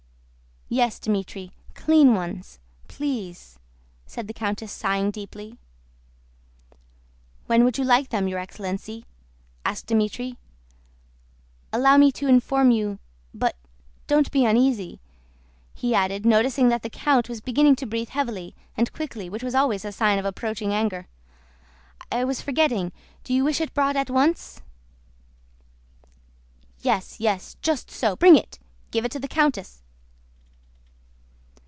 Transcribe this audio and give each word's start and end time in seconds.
"Yes, 0.73 1.01
Dmítri, 1.01 1.51
clean 1.73 2.15
ones, 2.15 2.57
please," 2.87 3.59
said 4.05 4.29
the 4.29 4.33
countess, 4.33 4.71
sighing 4.71 5.11
deeply. 5.11 5.57
"When 7.45 7.65
would 7.65 7.77
you 7.77 7.83
like 7.83 8.07
them, 8.07 8.29
your 8.29 8.39
excellency?" 8.39 9.03
asked 9.65 9.87
Dmítri. 9.87 10.37
"Allow 11.73 11.97
me 11.97 12.09
to 12.13 12.25
inform 12.29 12.71
you... 12.71 12.99
But, 13.33 13.57
don't 14.07 14.31
be 14.31 14.45
uneasy," 14.45 15.01
he 15.73 15.93
added, 15.93 16.25
noticing 16.25 16.69
that 16.69 16.83
the 16.83 16.89
count 16.89 17.27
was 17.27 17.41
beginning 17.41 17.75
to 17.75 17.85
breathe 17.85 18.07
heavily 18.07 18.55
and 18.77 18.93
quickly 18.93 19.29
which 19.29 19.43
was 19.43 19.53
always 19.53 19.83
a 19.83 19.91
sign 19.91 20.19
of 20.19 20.23
approaching 20.23 20.71
anger. 20.71 21.09
"I 22.09 22.23
was 22.23 22.41
forgetting... 22.41 22.93
Do 23.25 23.33
you 23.33 23.43
wish 23.43 23.59
it 23.59 23.73
brought 23.73 23.97
at 23.97 24.09
once?" 24.09 24.61
"Yes, 26.79 27.19
yes; 27.19 27.57
just 27.61 27.91
so! 27.91 28.15
Bring 28.15 28.37
it. 28.37 28.57
Give 28.89 29.03
it 29.03 29.11
to 29.11 29.19
the 29.19 29.27
countess." 29.27 29.79